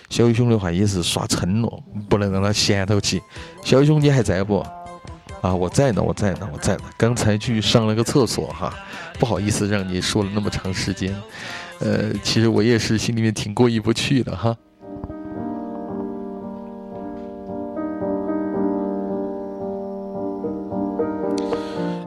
[0.10, 3.22] 小雨兄的话也是耍撑了，不能让他闲头起。
[3.64, 4.66] 小雨兄，你还在不？
[5.42, 6.82] 啊，我在呢，我在呢，我在呢。
[6.98, 8.74] 刚才去上了个厕所哈，
[9.20, 11.16] 不好意思让你说了那么长时间。
[11.80, 14.56] 呃，其实我也是心里面挺过意不去的哈。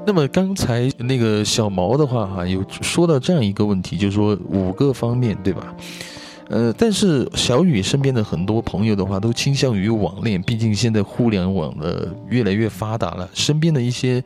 [0.07, 5.75] 那么刚才那个小毛的话哈，有说到这样一个问题，就是说五个方面对吧？
[6.51, 14.23] 呃，但是小雨身边的很多朋友的话，都倾向于网恋，毕竟现在互联网的越来越发达了，身边的一些，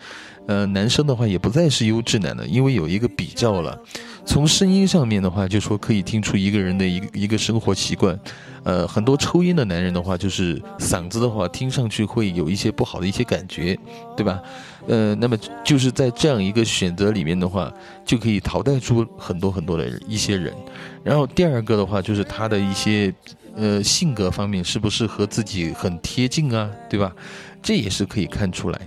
[0.47, 3.79] 呃，男生的话也不再是优质男了，因为有一个比较了。
[4.27, 8.19] 从声音上面的话，就说可以听出一个人的一个一个生活习惯。
[8.65, 13.79] 呃，很多抽烟的男人的话，就是嗓子的话，听上去会有一些不好的一些感觉，
[14.17, 14.43] 对吧？
[14.89, 17.73] 呃，那么就是在这样一个选择里面的话，
[18.05, 20.53] 就可以淘汰出很多很多的一些人。
[21.05, 23.13] 然后第二个的话，就是他的一些
[23.55, 27.13] 呃性格方面是不是和自己很贴近啊，对吧？
[27.63, 28.81] 这也是可以看出来。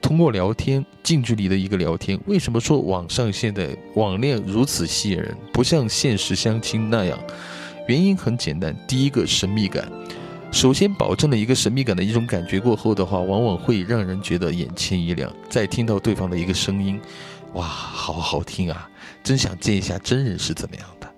[0.00, 7.18] 通过聊天，近距离的一个聊天，为什么说网上现在网恋如此吸引人，不像现实相亲那样？
[7.88, 9.90] 原因很简单，第一个神秘感。
[10.50, 15.30] 首先保证了一个神秘感的一种感觉过后的话，往往会让人觉得眼前一亮。
[15.48, 17.00] 再听到对方的一个声音，
[17.52, 18.88] 哇，好好听啊！
[19.22, 21.08] 真想见一下真人是怎么样的。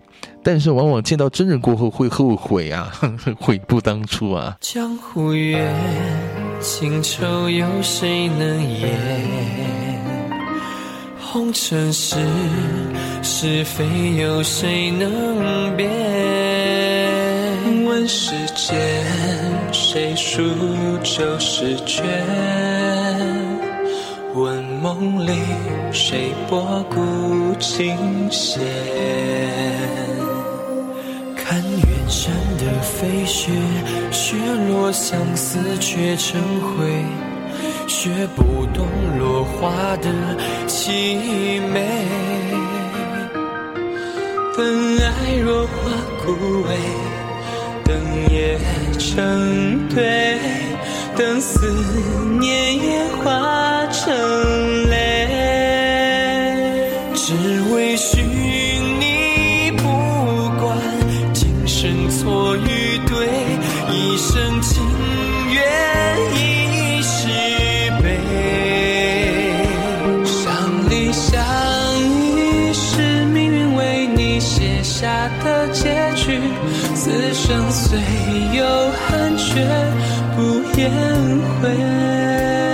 [0.42, 2.92] 但是往往见到真人过后会后悔啊，
[3.38, 4.56] 悔不当初啊。
[4.60, 5.72] 江湖远，
[6.60, 8.90] 情仇有谁能言？
[11.20, 12.16] 红尘事，
[13.22, 16.99] 是非有谁能辨？
[18.00, 18.74] 问世间，
[19.74, 20.40] 谁输
[21.02, 22.02] 就是权？
[24.34, 25.32] 问梦里，
[25.92, 27.94] 谁拨古琴
[28.30, 28.62] 弦？
[31.36, 33.50] 看远山的飞雪，
[34.10, 34.34] 雪
[34.70, 37.04] 落相思却成灰。
[37.86, 40.08] 学不懂落花的
[40.66, 41.86] 凄美，
[44.56, 45.90] 等爱若花
[46.24, 46.32] 枯
[46.64, 46.70] 萎，
[47.90, 47.98] 等
[48.30, 48.56] 夜
[49.00, 50.38] 成堆，
[51.16, 51.66] 等思
[52.38, 54.14] 念也化成
[54.88, 55.26] 泪，
[57.16, 57.34] 只
[57.74, 57.89] 为
[77.02, 77.98] 此生虽
[78.52, 79.66] 有憾却
[80.36, 80.90] 不言
[81.62, 82.69] 悔。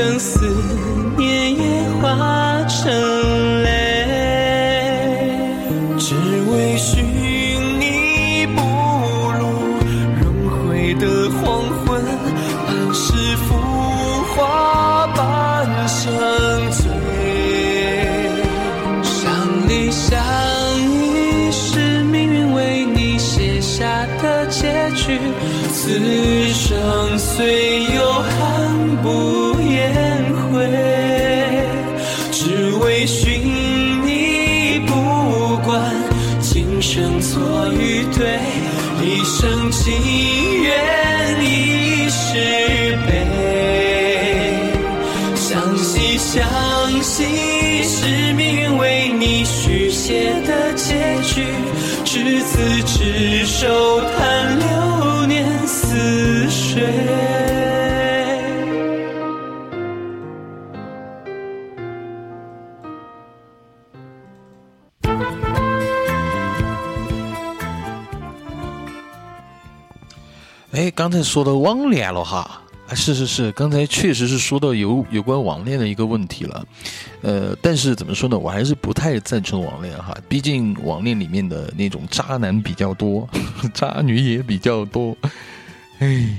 [0.00, 0.18] 等
[53.20, 56.82] 执手，叹流年似水。
[70.72, 72.62] 哎，刚才说到网恋了哈，
[72.94, 76.66] 是是是，刚才确实是说到有有关网恋的一个问题了，
[77.22, 83.28] 呃，但是怎么说呢，我还是不太赞成网恋哈，毕竟网恋里面的那种渣男比较多，
[83.74, 85.16] 渣女也比较多，
[85.98, 86.36] 哎。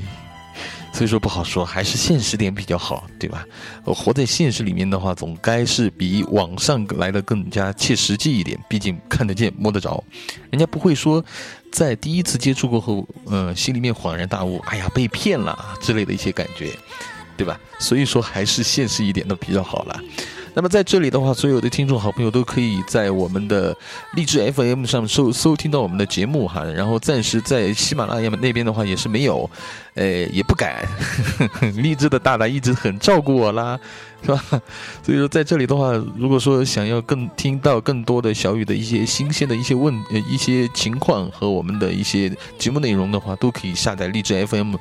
[0.93, 3.45] 所以说不好说，还是现实点比较好，对吧？
[3.85, 8.59] 活在现实里面的话，总该是比网上来的更加切实际一点。
[8.67, 10.03] 毕竟看得见、摸得着，
[10.49, 11.23] 人家不会说
[11.71, 16.71] 在第一次接触过后，呃，心里面恍然大悟，哎呀，被骗了之类的一些感觉，
[17.37, 17.59] 对吧？
[17.79, 19.99] 所以说还是现实一点的比较好了。
[20.53, 23.73] 那么在这里的话，所有的听众好朋友都可以在我们的
[24.15, 26.61] 励志 FM 上收收听到我们的节目哈。
[26.65, 29.49] 然后暂时在喜马拉雅那边的话也是没有，
[29.93, 30.85] 呃，也不敢。
[31.81, 33.79] 励志的大大一直很照顾我啦，
[34.23, 34.43] 是吧？
[35.03, 44.75] 所以说在这里的话，如果说想要更听到更多的小雨的一些新鲜的一些问呃一些情况和我们的一些节目内容的话，都可以下载荔枝 FM，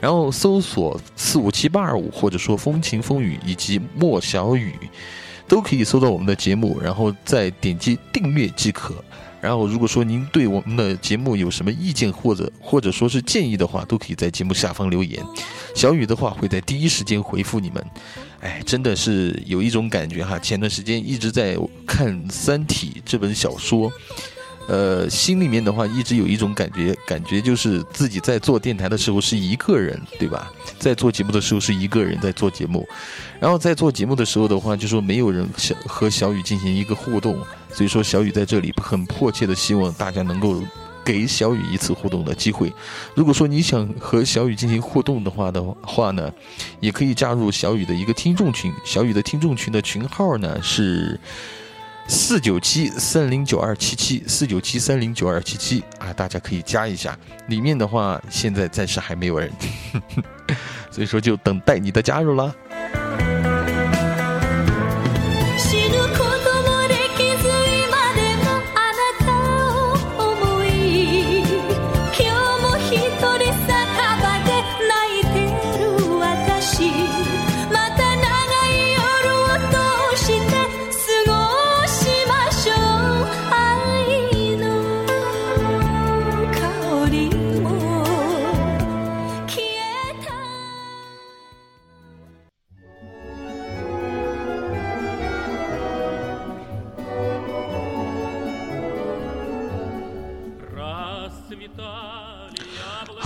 [0.00, 4.74] 然后搜索四五七八二五或者说风情风雨以及莫小雨。
[5.48, 8.92] 都可以搜到我们的节目，然后再点击订阅即可。
[9.40, 15.24] 然后，如果说您对我们的节目有什么意见或者或者说是建议的话，都可以在节目下方留言。
[15.74, 17.84] 小雨的话会在第一时间回复你们。
[18.40, 21.56] 哎，真的是有一种感觉哈，前段时间一直在
[21.86, 23.90] 看《三体》这本小说。
[24.68, 30.52] 呃，心里面的话一直有一种感觉，感觉就是自己在做电台的时候是一个人，对吧？
[30.78, 32.84] 在做节目的时候是一个人在做节目，
[33.38, 37.38] 然后在做节目的时候的话，就说没有人小和小雨进行一个互动，
[37.72, 40.60] 所以说小雨在这里很迫切的希望大家能够
[41.04, 42.72] 给小雨一次互动的机会。
[43.14, 46.28] 如果说你想和小雨进行互动的话的话呢，
[46.80, 51.20] 也可以加入小雨的一个听众群，小雨的听众群的群号呢是。
[52.08, 57.18] 四九七三零九二七七，四九七三零九二七七啊，大家可以加一下。
[57.48, 59.50] 里面的话，现在暂时还没有人，
[60.90, 62.54] 所以说就等待你的加入了。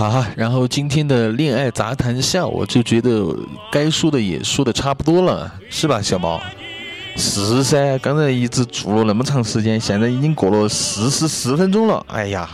[0.09, 3.23] 好，然后今天的恋爱杂谈下，我就觉得
[3.71, 6.41] 该说的也说的差不多了，是吧，小毛？
[7.15, 12.03] 是噻，刚才一直做了那么长时间，现在已经过了四十四分钟了。
[12.07, 12.49] 哎呀，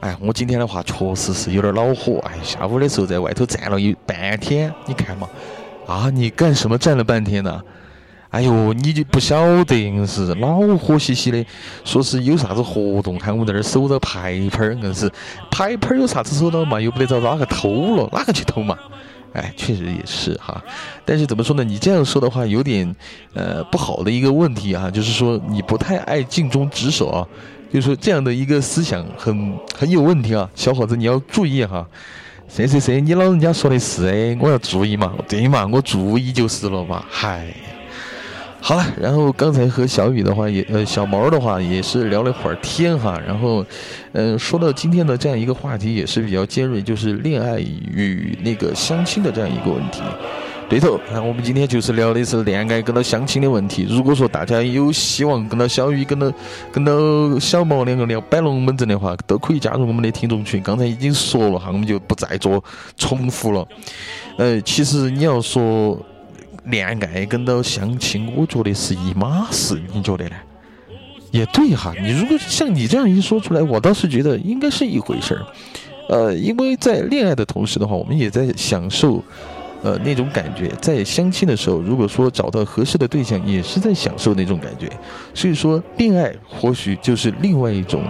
[0.00, 2.18] 哎，我今天的话确实是有点恼火。
[2.26, 5.28] 哎，下午的时候在外头站了一半天，你看嘛，
[5.86, 7.60] 啊，你干什么站了半天呢？
[8.30, 11.44] 哎呦，你就不晓得，硬是恼火兮兮的，
[11.84, 15.10] 说是有啥子活动，看我们在那儿守着牌牌儿，硬是
[15.50, 16.80] 牌牌儿有啥子守到嘛？
[16.80, 18.78] 又不得找哪个偷了，哪个去偷嘛？
[19.32, 20.62] 哎，确实也是哈。
[21.04, 21.64] 但是怎么说呢？
[21.64, 22.94] 你这样说的话，有点
[23.34, 27.26] 呃不好的一个问题啊，就是说你不太爱尽忠职守啊，
[27.72, 31.84] 就是说这样的一个思想很很有问题啊，小伙子你要注意哈。
[32.48, 37.52] 谁谁谁，你老人家说的是，我要注意嘛，对嘛，我注意就是了嘛，嗨。
[38.62, 43.64] 好了，然后刚才和小雨的话也呃小毛的话也是聊了会儿天哈，然后，
[44.12, 50.02] 嗯，说到今天的这样一个话题也是比较尖锐，就是恋爱与那个相亲的这样一个问题。
[50.68, 53.86] 对头，那我们今天就是聊的是恋爱跟到相亲的问题。
[53.90, 56.32] 如果说大家有希望跟到小雨跟到
[56.70, 56.92] 跟到
[57.40, 60.62] 小毛两个聊摆龙门阵的话，都可以加入我们的听众群。
[60.62, 62.62] 刚才已经说了哈，我们就不再做
[62.96, 63.66] 重复了。
[64.36, 65.98] 呃，其实你要说。
[66.64, 70.36] 恋爱跟到相亲，我觉得是一码事，你觉得呢？
[71.30, 75.46] 也对哈，你如果像你这样一说出来，我倒是觉得应该是一回事儿。
[76.08, 79.22] 呃，因为在恋爱的同时的话，我们也在享受
[79.84, 84.90] 呃，那种感觉，在相亲的时候，如果说找到合适的对象，也是在享受那种感觉。
[85.32, 88.02] 所以说，恋爱或许就是另外一种，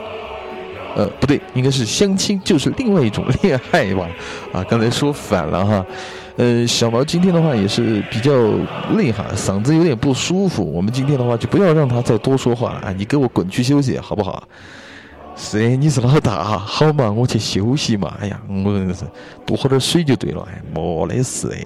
[0.97, 4.09] 呃，不对，应该是相亲就是另外一种恋爱吧？
[4.51, 5.85] 啊，刚才说反了哈。
[6.41, 8.33] 呃，小毛今天的话也是比较
[8.97, 10.65] 累哈，嗓子有点不舒服。
[10.65, 14.43] 我们今天的话就不要让他再多说话了啊，你给我滚去休息好不好？
[15.37, 18.17] 是，你是老大，好嘛，我去休息嘛。
[18.23, 18.73] 哎呀，我
[19.45, 21.61] 多喝点水就对了，哎，没得事哎。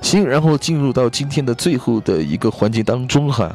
[0.00, 3.54] 行，然后进入到今天的最后的一个环节当中哈。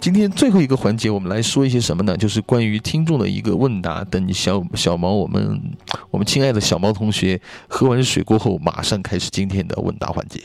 [0.00, 2.16] 今天最后一个环节，我们来说一些什么呢？
[2.16, 4.04] 就是关于听众的一个问答。
[4.04, 5.60] 等小小毛，我们
[6.10, 10.40] 我们亲爱的小毛同学喝完水过后，马上开始今天的问答环节。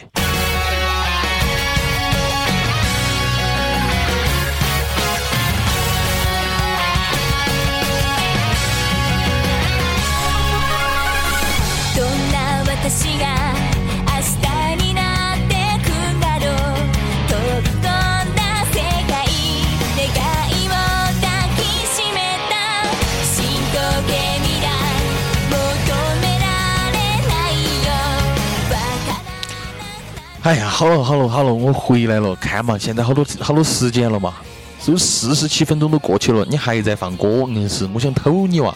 [30.48, 32.34] 哎呀，好了好了好了，我回来了。
[32.38, 34.36] 看嘛，现在好多好多时间了嘛，
[34.82, 36.46] 是不是四十七分钟都过去了？
[36.50, 38.74] 你还在放歌，硬是我想偷你哇！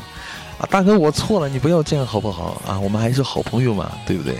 [0.58, 2.62] 啊，大哥，我错了，你不要这样好不好？
[2.68, 4.36] 啊，我们还是好朋友嘛，对不对？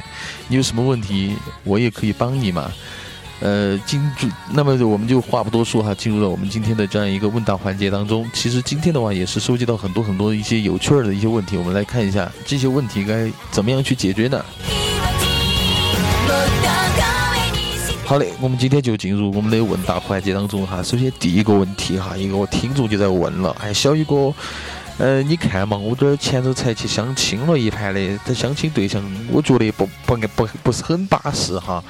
[0.50, 2.70] 你有什么问题，我也可以帮你嘛。
[3.40, 8.30] 呃，进入，那么我们就话不多说哈，进入到我们今天的这样一个问答环节当中。
[8.34, 14.44] 其实今天的话也是收集到很多很多一些有趣儿的一些问题，我们来看一下这些问题该怎么样去解决呢？
[18.12, 20.84] 好嘞，我们今天就进入我们的问答环节当中哈。
[20.84, 24.34] 首先第一个问题哈，一个听众就在问了，哎，小雨哥，
[24.98, 29.02] 呃，你看嘛，我这儿前头才去相亲了一盘的，这相亲对象
[29.32, 31.82] 我觉得不不不不是很巴适哈，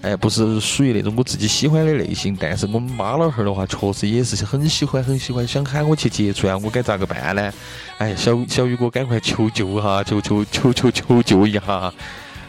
[0.00, 2.36] 哎，不是属于那种我自己喜欢的类型。
[2.40, 7.52] 但是我们妈老汉儿的话，确实也是很喜欢很喜欢，想喊我去接触啊，我该咋个办呢？
[7.98, 11.94] 哎，小小雨哥，赶快求救哈，求求求求求救一下！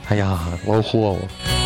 [0.07, 1.59] 哎呀，恼火哦。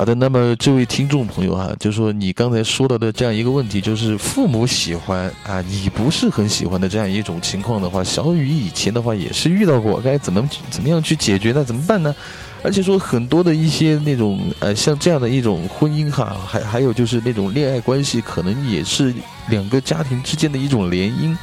[0.00, 11.62] 好的，那么这位听众朋友啊，就说你刚才说到的这样一个问题，就是父母喜欢啊，你不是很喜欢的这样一种情况的话，小雨以前的话也是遇到过，该怎么怎么样去解决呢？
[11.62, 12.16] 怎么办呢？
[12.62, 19.12] 而且说很多的一些那种呃，像这样的一种婚姻哈，还还有就是那种恋爱关系，可能也是
[19.50, 21.36] 两个家庭之间的一种联姻。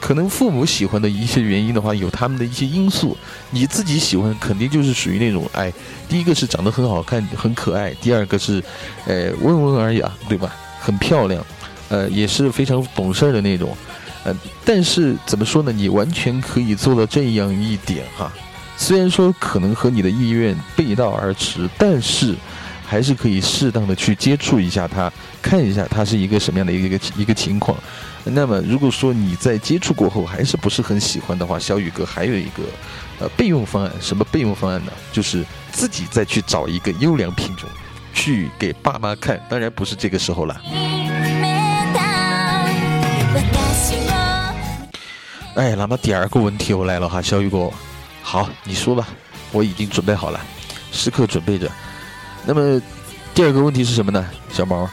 [0.00, 3.16] 可能父母喜欢的一些原因的话，有他们的一些因素。
[3.50, 5.72] 你自己喜欢，肯定就是属于那种，哎，
[6.08, 8.62] 第一个是长得很好看、很可爱；第二个是，
[9.06, 10.56] 呃，温文尔雅，对吧？
[10.80, 11.44] 很漂亮，
[11.90, 13.76] 呃，也是非常懂事儿的那种。
[14.24, 14.34] 呃，
[14.64, 15.70] 但是怎么说呢？
[15.70, 18.32] 你完全可以做到这样一点哈。
[18.76, 22.34] 虽然说可能和你的意愿背道而驰，但是
[22.90, 25.08] 还是可以适当的去接触一下它，
[25.40, 27.78] 看一下它是一个什么样的一个一个情况。
[28.24, 32.64] 那么，如果说你在接触过后还是不是很喜欢的话，小宇哥还有一个，
[33.20, 33.92] 呃，备用方案。
[34.00, 34.90] 什么备用方案呢？
[35.12, 37.68] 就是自己再去找一个优良品种，
[38.12, 39.40] 去给爸妈看。
[39.48, 40.60] 当然不是这个时候了。
[45.54, 47.70] 哎，那么第二个问题又来了哈，小雨哥，
[48.20, 49.06] 好，你说吧，
[49.52, 50.40] 我已经准备好了，
[50.90, 51.70] 时刻准备着。
[52.46, 52.80] 那么
[53.34, 54.88] 第二个问题是什么呢，小毛？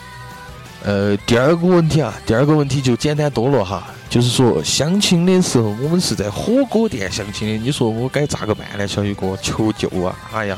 [0.83, 8.87] 呃，第二个问题啊，第二个问题就简单多了哈，就是说相亲的时候，我们是在火锅店相亲的，你说我该咋个办呢？
[8.87, 10.15] 小雨哥，求救啊！
[10.31, 10.57] 哎呀，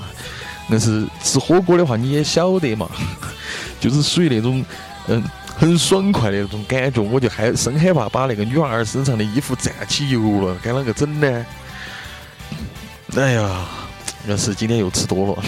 [0.67, 2.87] 那是吃火锅的话，你也晓得嘛，
[3.79, 4.63] 就是属于那种
[5.07, 5.23] 嗯
[5.57, 11.45] 很爽快的那种感觉，我就害生害怕把那个女娃儿身上的衣服蘸起油了，该啷个整呢？
[13.15, 13.65] 哎呀，
[14.27, 15.43] 要是今天又吃多了。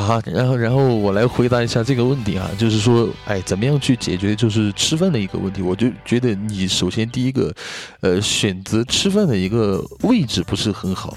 [0.00, 5.62] 好，然后，然后我来回答一下这个问题啊，就是说，哎，怎么样去解决就是吃饭的一个问题？
[5.62, 7.54] 我就觉得你首先第一个，
[8.00, 11.16] 呃，选择吃饭的一个位置不是很好。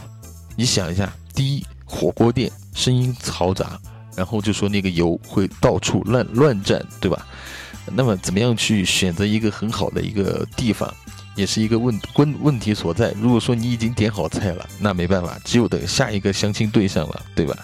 [0.55, 3.79] 你想一下，第一，火锅店声音嘈杂，
[4.15, 7.25] 然后就说那个油会到处乱乱站，对吧？
[7.93, 10.91] 那么怎么样去选择一个很好的一个地方，
[11.36, 13.13] 也是一个问问问题所在。
[13.19, 17.57] 如果说你已经点好菜了，那没办法，只有等下一个相亲对象了，对吧？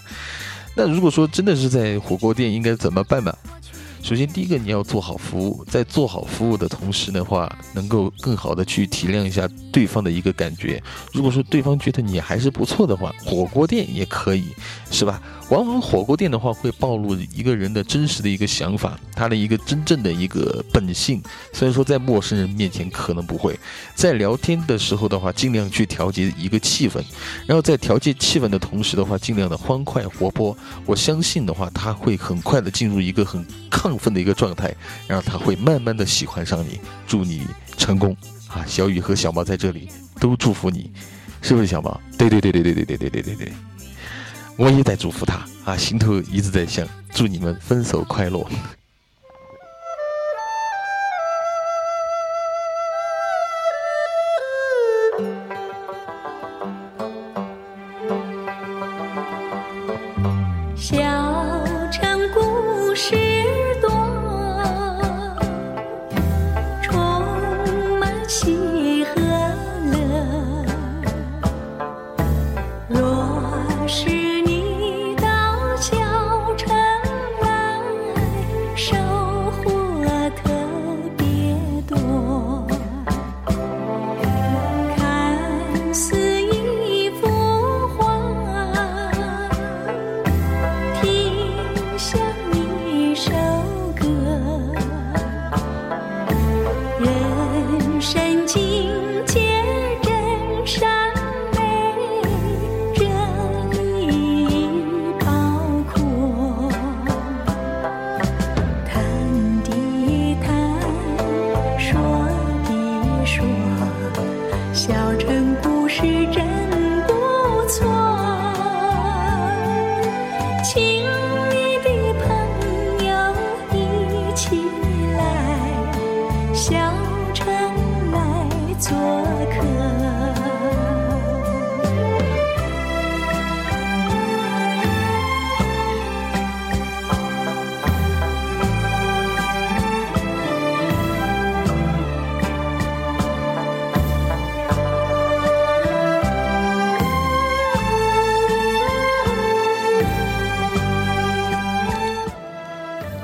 [0.79, 3.35] 那如果说真的是在火锅店，应该怎么办呢？
[4.01, 10.81] 首先第一个你要做好服务，在做好服务的同时的话，能够更好的去体谅一下对方的一个感觉。
[11.11, 14.45] 如果说对方觉得你还是不错的话，火锅店也可以，
[14.89, 15.21] 是吧？
[15.49, 21.21] 往往火锅店的话会暴露一个人的真实的一个想法，他的一个真正的一个本性。
[21.53, 23.59] 虽然说在陌生人面前可能不会，
[23.95, 27.03] 在聊天的时候的话，尽量去调节一个气氛，
[27.47, 30.55] 然后在调节气氛的同时的话，尽量的欢快活泼。
[30.85, 34.73] 我相信的话，他会很快的进入一个很亢奋的一个状态，
[35.07, 36.79] 然后他会慢慢的喜欢上你。
[37.07, 37.41] 祝你
[37.75, 38.15] 成功
[38.47, 38.63] 啊！
[38.67, 39.89] 小雨和小毛在这里
[40.19, 40.91] 都祝福你，
[41.41, 41.99] 是不是小毛？
[42.19, 43.53] 对对对对对对对对对对对。
[44.59, 48.45] 我也在祝福他啊，心头一直在想，祝你们分手快乐。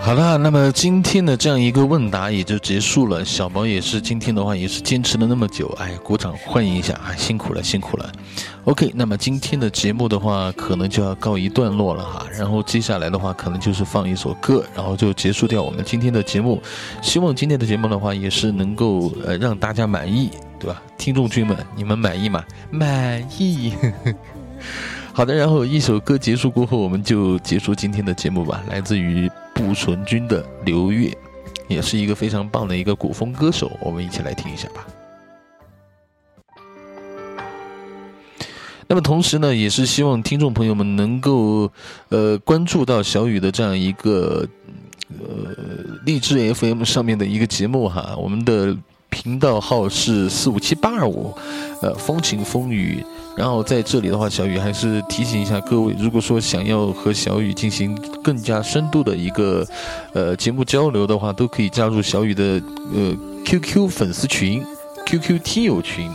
[0.06, 3.26] 好了，那么今天的这样一个问答也就结束了。
[3.26, 8.12] 小毛也是今天的话也是坚持了那么久，哎，鼓掌欢迎一下啊，辛苦了，辛苦了。
[8.66, 16.62] OK，那么今天的节目的话可能就要告一段落了哈，然后接下来的话可能就是放一首歌，然后就结束掉我们今天的节目。
[17.02, 20.30] 希望今天的节目的话也是能够呃让大家满意，
[20.60, 20.80] 对吧？
[21.00, 22.46] 听众君们，你们满意吗？
[22.70, 23.74] 满意。
[25.14, 28.64] 好的，然后一首歌结束过后，我们就结束今天的节目吧。
[28.70, 29.28] 来自于。
[29.56, 31.12] 不纯君的刘月，
[31.70, 34.86] 也是一个非常棒的一个古风歌手，我们一起来听一下吧。
[38.86, 41.72] 那么同时呢，也是希望听众朋友们能够
[42.10, 44.46] 呃关注到小雨的这样一个
[45.20, 45.56] 呃
[46.06, 48.78] 励志 FM 上面的一个节目哈，我们的
[49.10, 51.34] 频道号是四五七八二五，
[51.82, 53.04] 呃，风情风雨。
[53.36, 59.68] 然后在这里的话，小雨还是提醒一下各位，如果说想要和小雨进行更加深度的一个，
[60.14, 62.62] 呃，节目交流的话，都可以加入小雨的
[62.94, 63.14] 呃
[63.46, 64.64] QQ 粉丝群、
[65.06, 66.10] QQ 听友群，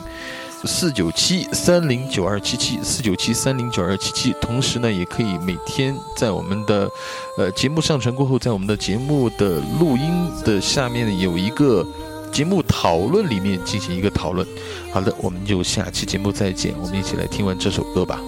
[0.64, 4.34] 四九七三零九二七七四九七三零九二七七。
[4.40, 6.90] 同时呢，也可以每天在我们的，
[7.36, 10.10] 呃，节目上传过后，在我们的节目的录音
[10.42, 11.86] 的下面有一个。
[12.32, 14.46] 节目讨论里面进行一个讨论。
[14.92, 16.74] 好的，我们就下期节目再见。
[16.80, 18.20] 我们一起来听完这首歌吧。